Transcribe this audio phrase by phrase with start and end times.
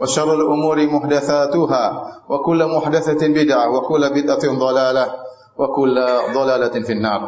[0.00, 1.84] وشر الأمور محدثاتها
[2.28, 5.06] وكل محدثة بدعة وكل بدعة ضلالة
[5.58, 5.96] وكل
[6.34, 7.20] ضلالة في النار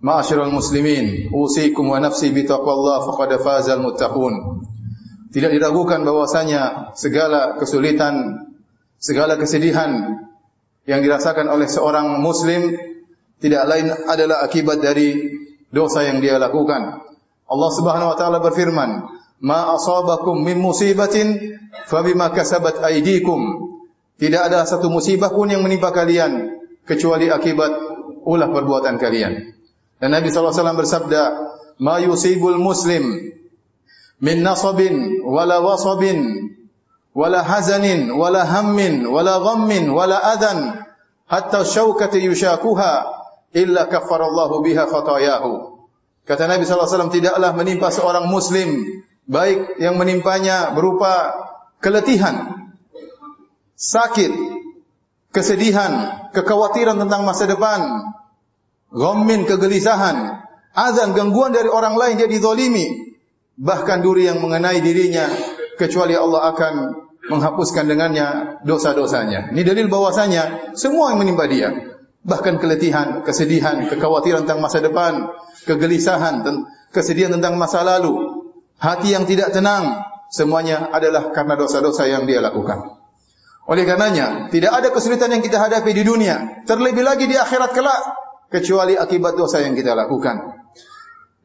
[0.00, 4.34] معاشر المسلمين أوصيكم ونفسي بتقوى الله فقد فاز المتقون
[5.30, 8.46] tidak diragukan bahwasanya segala kesulitan
[8.98, 10.18] segala kesedihan
[10.90, 12.74] yang dirasakan oleh seorang muslim
[13.38, 15.16] tidak lain adalah akibat dari
[15.70, 17.00] dosa yang dia lakukan.
[17.50, 19.06] Allah Subhanahu wa taala berfirman,
[19.43, 23.71] "Ma asabakum min musibatin fabima kasabat aydikum."
[24.15, 26.55] Tidak ada satu musibah pun yang menimpa kalian
[26.87, 27.71] kecuali akibat
[28.23, 29.51] ulah perbuatan kalian.
[29.99, 31.21] Dan Nabi wasallam bersabda,
[31.83, 33.35] "Ma yusibul muslim
[34.23, 36.51] min nasabin wala wasabin
[37.15, 40.83] wala hazanin wala hammin wala ghammin wala adan
[41.27, 43.07] hatta syaukati yushakuha
[43.55, 45.79] illa kaffarallahu biha khatayahu
[46.27, 48.83] kata Nabi wasallam tidaklah menimpa seorang muslim
[49.25, 51.33] baik yang menimpanya berupa
[51.81, 52.69] keletihan
[53.75, 54.31] sakit
[55.33, 57.81] kesedihan kekhawatiran tentang masa depan
[58.93, 60.45] ghammin kegelisahan
[60.77, 63.15] azan gangguan dari orang lain dia dizalimi
[63.57, 65.25] bahkan duri yang mengenai dirinya
[65.79, 66.73] kecuali Allah akan
[67.25, 69.51] menghapuskan dengannya dosa-dosanya.
[69.51, 71.73] Ini dalil bahwasanya semua yang menimpa dia,
[72.21, 75.33] bahkan keletihan, kesedihan, kekhawatiran tentang masa depan,
[75.65, 76.45] kegelisahan,
[76.93, 78.13] kesedihan tentang masa lalu,
[78.79, 82.95] hati yang tidak tenang, semuanya adalah karena dosa-dosa yang dia lakukan.
[83.65, 88.01] Oleh karenanya, tidak ada kesulitan yang kita hadapi di dunia, terlebih lagi di akhirat kelak,
[88.53, 90.53] kecuali akibat dosa yang kita lakukan.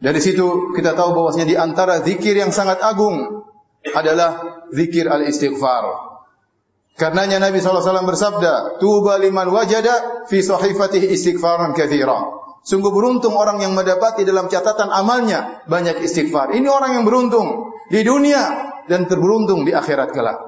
[0.01, 3.45] Dari situ kita tahu bahwasanya di antara zikir yang sangat agung
[3.93, 6.13] adalah zikir al-istighfar.
[6.97, 12.21] Karenanya Nabi SAW bersabda, Tuba liman wajada fi sahifatihi istighfaran kathira.
[12.61, 16.53] Sungguh beruntung orang yang mendapati dalam catatan amalnya banyak istighfar.
[16.53, 20.39] Ini orang yang beruntung di dunia dan terberuntung di akhirat kelak.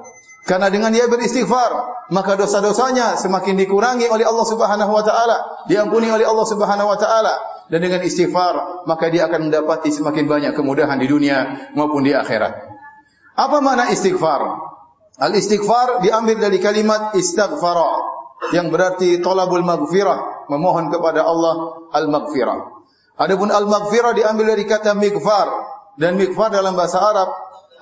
[0.43, 1.71] Karena dengan dia beristighfar,
[2.11, 5.37] maka dosa-dosanya semakin dikurangi oleh Allah Subhanahu wa taala,
[5.71, 7.33] diampuni oleh Allah Subhanahu wa taala
[7.71, 12.53] dan dengan istighfar maka dia akan mendapati semakin banyak kemudahan di dunia maupun di akhirat.
[13.39, 14.41] Apa makna istighfar?
[15.17, 17.91] Al istighfar diambil dari kalimat istighfara
[18.51, 22.59] yang berarti talabul maghfirah, memohon kepada Allah al maghfirah.
[23.19, 25.47] Adapun al maghfirah diambil dari kata mighfar
[26.01, 27.29] dan mighfar dalam bahasa Arab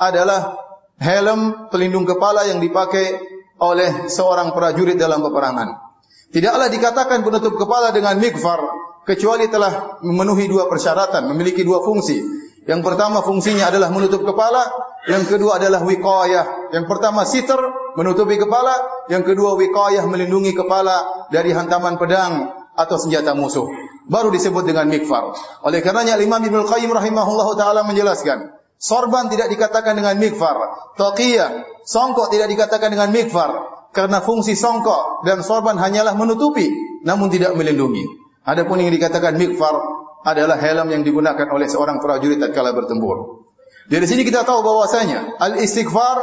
[0.02, 0.58] adalah
[1.02, 3.18] helm pelindung kepala yang dipakai
[3.62, 5.92] oleh seorang prajurit dalam peperangan.
[6.32, 8.64] Tidaklah dikatakan penutup kepala dengan mikfar
[9.04, 12.24] kecuali telah memenuhi dua persyaratan, memiliki dua fungsi.
[12.66, 14.64] Yang pertama fungsinya adalah menutup kepala,
[15.10, 16.72] yang kedua adalah wiqayah.
[16.72, 17.60] Yang pertama sitar
[17.98, 23.68] menutupi kepala, yang kedua wiqayah melindungi kepala dari hantaman pedang atau senjata musuh.
[24.08, 25.36] Baru disebut dengan mikfar.
[25.64, 30.58] Oleh karenanya Imam Ibnu Qayyim rahimahullahu taala menjelaskan, Sorban tidak dikatakan dengan mikfar.
[30.98, 33.78] Taqiyah, songkok tidak dikatakan dengan mikfar.
[33.94, 36.66] Karena fungsi songkok dan sorban hanyalah menutupi,
[37.06, 38.02] namun tidak melindungi.
[38.42, 39.78] Adapun yang dikatakan mikfar
[40.26, 43.46] adalah helm yang digunakan oleh seorang prajurit tatkala bertempur.
[43.86, 46.18] Dari sini kita tahu bahwasanya al-istighfar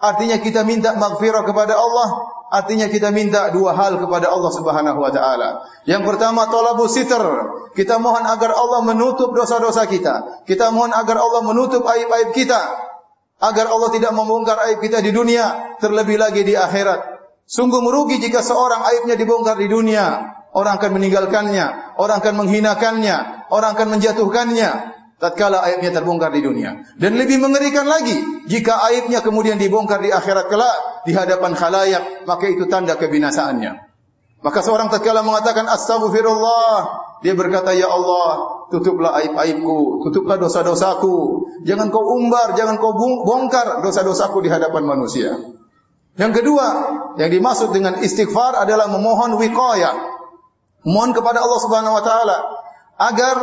[0.00, 2.08] artinya kita minta maghfirah kepada Allah,
[2.50, 5.68] artinya kita minta dua hal kepada Allah Subhanahu wa taala.
[5.84, 7.22] Yang pertama talabu sitr.
[7.70, 10.42] Kita mohon agar Allah menutup dosa-dosa kita.
[10.48, 12.58] Kita mohon agar Allah menutup aib-aib kita.
[13.40, 17.22] Agar Allah tidak membongkar aib kita di dunia, terlebih lagi di akhirat.
[17.46, 20.36] Sungguh merugi jika seorang aibnya dibongkar di dunia.
[20.50, 26.82] Orang akan meninggalkannya, orang akan menghinakannya, orang akan menjatuhkannya tatkala aibnya terbongkar di dunia.
[26.96, 28.16] Dan lebih mengerikan lagi,
[28.48, 33.92] jika aibnya kemudian dibongkar di akhirat kelak di hadapan khalayak, maka itu tanda kebinasaannya.
[34.40, 36.72] Maka seorang tatkala mengatakan astagfirullah,
[37.20, 41.44] dia berkata ya Allah, tutuplah aib-aibku, tutuplah dosa-dosaku.
[41.68, 45.36] Jangan kau umbar, jangan kau bongkar dosa-dosaku di hadapan manusia.
[46.16, 46.66] Yang kedua,
[47.20, 49.92] yang dimaksud dengan istighfar adalah memohon wiqayah.
[50.88, 52.36] Mohon kepada Allah Subhanahu wa taala
[53.00, 53.36] agar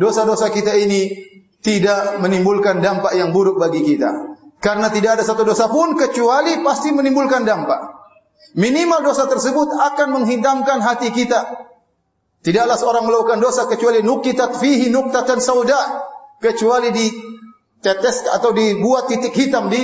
[0.00, 1.12] dosa-dosa kita ini
[1.60, 4.32] tidak menimbulkan dampak yang buruk bagi kita.
[4.62, 7.92] Karena tidak ada satu dosa pun kecuali pasti menimbulkan dampak.
[8.56, 11.68] Minimal dosa tersebut akan menghidamkan hati kita.
[12.42, 16.08] Tidaklah seorang melakukan dosa kecuali nukitat fihi nuktatan sauda.
[16.42, 17.06] Kecuali di
[17.82, 19.82] tetes atau dibuat titik hitam di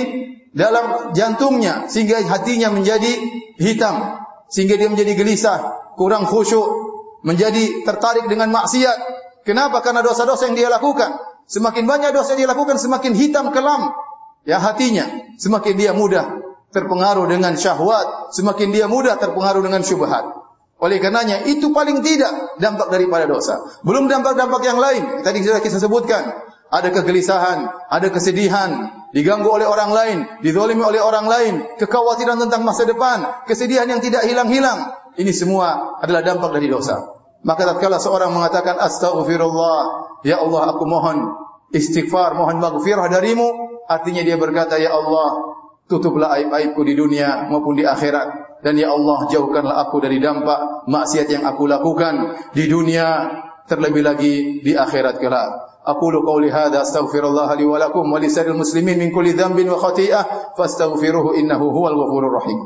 [0.51, 3.11] dalam jantungnya sehingga hatinya menjadi
[3.59, 5.59] hitam sehingga dia menjadi gelisah,
[5.95, 6.67] kurang khusyuk,
[7.21, 9.18] menjadi tertarik dengan maksiat.
[9.49, 9.81] Kenapa?
[9.81, 11.17] Karena dosa-dosa yang dia lakukan.
[11.49, 13.89] Semakin banyak dosa yang dia lakukan, semakin hitam kelam
[14.45, 16.37] ya hatinya, semakin dia mudah
[16.69, 20.37] terpengaruh dengan syahwat, semakin dia mudah terpengaruh dengan syubhat.
[20.77, 23.59] Oleh karenanya itu paling tidak dampak daripada dosa.
[23.81, 25.25] Belum dampak-dampak yang lain.
[25.25, 26.23] Tadi sudah kita sebutkan
[26.69, 32.85] ada kegelisahan, ada kesedihan, diganggu oleh orang lain, dizalimi oleh orang lain, kekhawatiran tentang masa
[32.85, 34.93] depan, kesedihan yang tidak hilang-hilang.
[35.17, 37.18] Ini semua adalah dampak dari dosa.
[37.44, 39.80] Maka tatkala seorang mengatakan astaghfirullah,
[40.24, 41.16] ya Allah aku mohon
[41.76, 43.48] istighfar, mohon maghfirah darimu,
[43.84, 45.54] artinya dia berkata ya Allah,
[45.84, 51.28] tutuplah aib-aibku di dunia maupun di akhirat dan ya Allah jauhkanlah aku dari dampak maksiat
[51.28, 53.28] yang aku lakukan di dunia
[53.68, 55.64] terlebih lagi di akhirat kelak.
[55.84, 61.60] أقول قولي هذا أستغفر الله لي ولكم ولسائر المسلمين من كل ذنب وخطيئة فاستغفروه إنه
[61.60, 62.58] هو الغفور الرحيم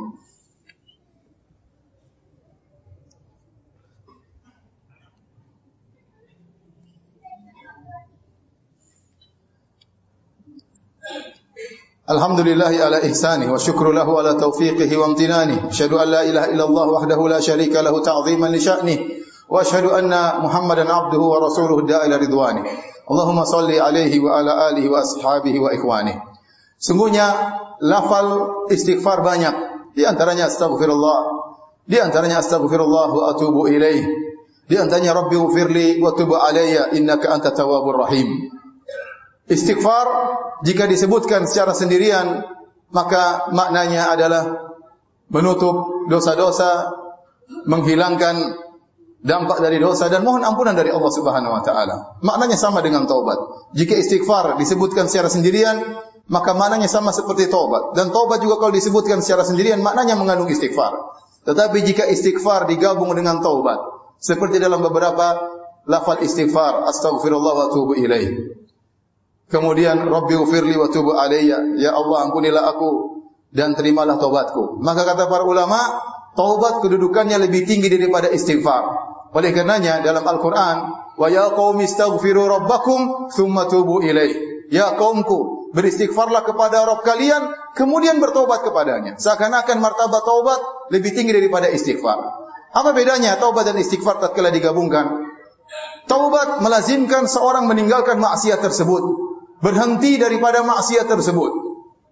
[12.10, 16.88] الحمد لله على إحسانه والشكر له على توفيقه وامتنانه أشهد أن لا إله إلا الله
[16.88, 19.00] وحده لا شريك له تعظيما لشأنه
[19.50, 20.10] وأشهد أن
[20.44, 22.64] محمدا عبده ورسوله الداء إلى رضوانه
[23.08, 26.16] wa ala alihi wa ashabihi wa ikhwani.
[26.80, 27.36] Sungguhnya
[27.80, 29.56] lafal istighfar banyak.
[29.96, 31.20] Di antaranya astaghfirullah.
[31.88, 34.08] Di antaranya astaghfirullah wa atubu ilaih.
[34.68, 38.52] Di antaranya rabbi ufirli wa tubu alayya innaka anta tawwabur rahim.
[39.44, 40.08] Istighfar
[40.64, 42.48] jika disebutkan secara sendirian
[42.94, 44.44] maka maknanya adalah
[45.34, 46.94] menutup dosa-dosa,
[47.66, 48.54] menghilangkan
[49.24, 52.22] dampak dari dosa dan mohon ampunan dari Allah Subhanahu wa taala.
[52.22, 53.74] Maknanya sama dengan taubat.
[53.74, 55.98] Jika istighfar disebutkan secara sendirian,
[56.30, 57.98] maka maknanya sama seperti taubat.
[57.98, 60.94] Dan taubat juga kalau disebutkan secara sendirian maknanya mengandung istighfar.
[61.44, 63.80] Tetapi jika istighfar digabung dengan taubat,
[64.22, 65.40] seperti dalam beberapa
[65.90, 68.63] lafaz istighfar, astaghfirullah wa atubu ilaih.
[69.52, 72.90] Kemudian Rabbi ufirli wa tubu alayya, ya Allah ampunilah aku
[73.54, 74.82] dan terimalah taubatku.
[74.82, 75.78] Maka kata para ulama,
[76.34, 78.84] taubat kedudukannya lebih tinggi daripada istighfar.
[79.34, 80.78] Oleh karenanya dalam Al-Quran,
[81.18, 84.54] wa ya qaumi astaghfiru rabbakum thumma tubu ilaih.
[84.74, 89.22] Ya kaumku, beristighfarlah kepada Rabb kalian, kemudian bertobat kepadanya.
[89.22, 92.18] Seakan-akan martabat taubat lebih tinggi daripada istighfar.
[92.74, 95.30] Apa bedanya taubat dan istighfar tatkala digabungkan?
[96.10, 99.33] Taubat melazimkan seorang meninggalkan maksiat tersebut,
[99.64, 101.52] berhenti daripada maksiat tersebut.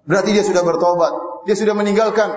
[0.08, 2.32] Berarti dia sudah bertobat, dia sudah meninggalkan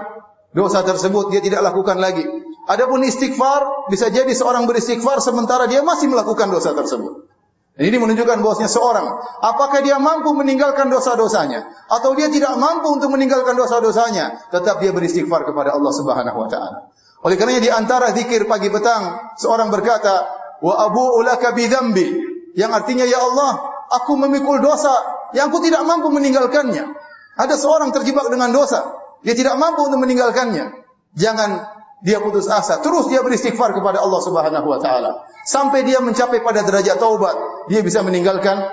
[0.50, 2.26] dosa tersebut, dia tidak lakukan lagi.
[2.66, 7.30] Adapun istighfar bisa jadi seorang beristighfar sementara dia masih melakukan dosa tersebut.
[7.74, 9.06] Dan ini menunjukkan bahwasanya seorang
[9.42, 15.42] apakah dia mampu meninggalkan dosa-dosanya atau dia tidak mampu untuk meninggalkan dosa-dosanya, tetap dia beristighfar
[15.42, 16.94] kepada Allah Subhanahu wa taala.
[17.26, 20.22] Oleh kerana di antara zikir pagi petang seorang berkata,
[20.62, 22.06] "Wa abu ulaka bi dzambi,"
[22.54, 24.90] yang artinya ya Allah, aku memikul dosa
[25.36, 26.94] yang aku tidak mampu meninggalkannya.
[27.34, 28.94] Ada seorang terjebak dengan dosa,
[29.26, 30.70] dia tidak mampu untuk meninggalkannya.
[31.18, 31.66] Jangan
[32.04, 36.64] dia putus asa, terus dia beristighfar kepada Allah Subhanahu wa taala sampai dia mencapai pada
[36.64, 37.36] derajat taubat,
[37.68, 38.64] dia bisa meninggalkan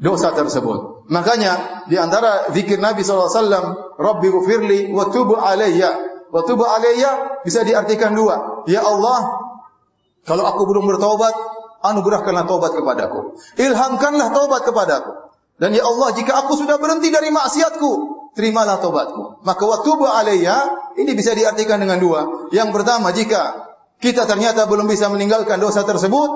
[0.00, 1.06] dosa tersebut.
[1.12, 3.66] Makanya di antara zikir Nabi sallallahu alaihi wasallam,
[4.00, 5.90] Rabbi ghfirli wa tub alayya.
[6.32, 8.64] Wa tub alayya bisa diartikan dua.
[8.64, 9.44] Ya Allah,
[10.24, 11.36] kalau aku belum bertaubat,
[11.80, 13.40] anugerahkanlah taubat kepadaku.
[13.56, 15.12] Ilhamkanlah taubat kepadaku.
[15.60, 17.90] Dan ya Allah, jika aku sudah berhenti dari maksiatku,
[18.32, 19.44] terimalah taubatku.
[19.44, 20.56] Maka wa tub alayya
[20.96, 22.48] ini bisa diartikan dengan dua.
[22.48, 23.68] Yang pertama, jika
[24.00, 26.30] kita ternyata belum bisa meninggalkan dosa tersebut,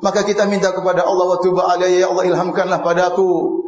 [0.00, 3.59] maka kita minta kepada Allah wa tuba ya Allah ilhamkanlah padaku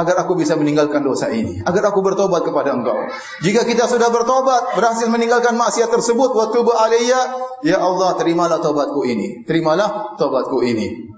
[0.00, 2.96] agar aku bisa meninggalkan dosa ini, agar aku bertobat kepada Engkau.
[3.44, 7.20] Jika kita sudah bertobat, berhasil meninggalkan maksiat tersebut, wa tuba alayya
[7.60, 9.44] ya Allah terimalah taubatku ini.
[9.44, 11.12] Terimalah taubatku ini.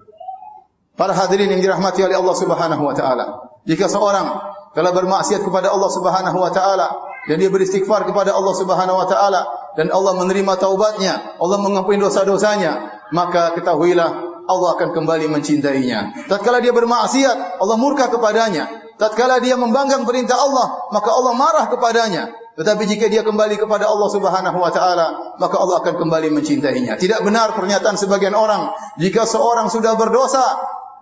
[0.98, 3.26] Para hadirin yang dirahmati oleh Allah Subhanahu wa taala.
[3.62, 4.26] Jika seorang
[4.74, 6.88] telah bermaksiat kepada Allah Subhanahu wa taala,
[7.22, 9.40] dan dia beristighfar kepada Allah Subhanahu wa taala
[9.78, 16.28] dan Allah menerima taubatnya, Allah mengampuni dosa-dosanya, maka ketahuilah Allah akan kembali mencintainya.
[16.28, 18.68] Tatkala dia bermaksiat, Allah murka kepadanya.
[19.00, 22.30] Tatkala dia membanggang perintah Allah, maka Allah marah kepadanya.
[22.52, 27.00] Tetapi jika dia kembali kepada Allah Subhanahu wa taala, maka Allah akan kembali mencintainya.
[27.00, 30.44] Tidak benar pernyataan sebagian orang, jika seorang sudah berdosa,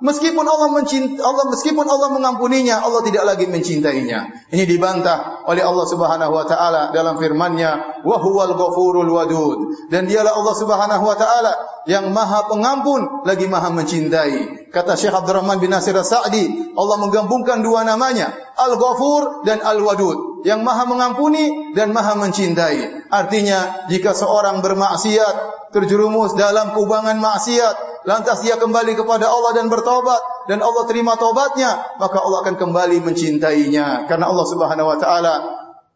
[0.00, 4.49] Meskipun Allah mencinta Allah meskipun Allah mengampuninya, Allah tidak lagi mencintainya.
[4.49, 10.38] Ini dibantah oleh Allah Subhanahu wa taala dalam firman-Nya, "Wa huwal ghafurul wadud." Dan dialah
[10.38, 11.52] Allah Subhanahu wa taala
[11.90, 14.71] yang Maha Pengampun lagi Maha mencintai.
[14.71, 20.87] Kata Syekh Abdurrahman bin Nasir As-Sa'di, Allah menggabungkan dua namanya, Al-Ghafur dan Al-Wadud, yang Maha
[20.87, 23.11] mengampuni dan Maha mencintai.
[23.11, 25.35] Artinya, jika seorang bermaksiat,
[25.75, 31.97] terjerumus dalam kubangan maksiat, lantas dia kembali kepada Allah dan bertobat dan Allah terima taubatnya,
[32.00, 35.35] maka Allah akan kembali mencintainya karena Allah Subhanahu wa taala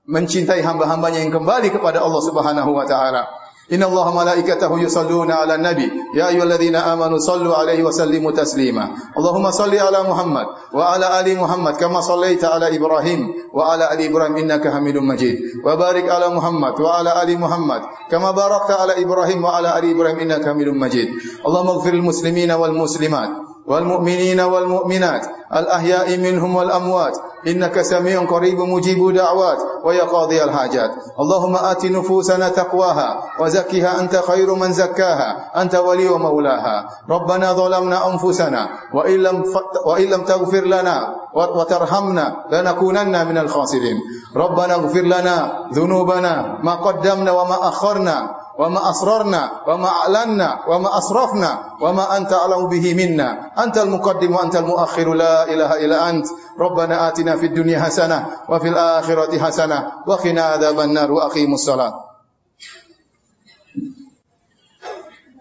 [0.05, 3.44] mencintai hamba-hambanya yang kembali kepada Allah Subhanahu wa taala.
[3.73, 5.93] إن الله ملائكته يصلون على النبي.
[6.17, 8.89] يا أيها الذين آمنوا صلوا عليه وسلموا تسليما.
[9.19, 13.21] اللهم صل على محمد وعلى آل محمد كما صليت على إبراهيم
[13.55, 15.39] وعلى آل إبراهيم إنك حميد مجيد.
[15.65, 20.69] وبارك على محمد وعلى آل محمد كما باركت على إبراهيم وعلى آل إبراهيم إنك حميد
[20.69, 21.09] مجيد.
[21.47, 23.31] اللهم اغفر المسلمين والمسلمات
[23.67, 27.19] والمؤمنين والمؤمنات الأحياء منهم والأموات.
[27.47, 30.91] إنك سميع قريب مجيب دعوات ويا قاضي الحاجات.
[31.21, 35.61] اللهم آت نفوسنا تقواها وزكها أنت خير من زكاها.
[35.63, 36.89] أنت ولي ومولاها.
[37.11, 39.45] ربنا ظلمنا أنفسنا وإن لم,
[39.87, 43.97] وإن لم تغفر لنا وترحمنا لنكونن من الخاسرين.
[44.37, 48.17] ربنا اغفر لنا ذنوبنا ما قدمنا وما أخرنا
[48.59, 53.51] وما أسررنا وما أعلنا وما أسرفنا وما أنت أعلم به منا.
[53.59, 55.15] أنت المقدم وأنت المؤخر.
[55.45, 56.27] إله إلا أنت.
[56.59, 62.05] ربنا آتنا في الدنيا حسنة وفي الآخرة حسنة وقنا عذاب النار وأقيموا الصلاة.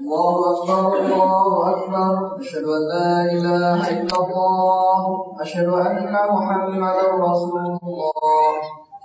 [0.02, 2.12] الله أكبر الله أكبر.
[2.42, 5.02] أشهد أن لا إله إلا الله.
[5.42, 8.54] أشهد أن محمدا رسول الله.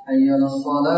[0.08, 0.88] حي الصلاة.